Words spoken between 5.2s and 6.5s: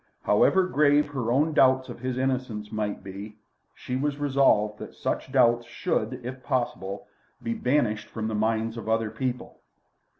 doubts should, if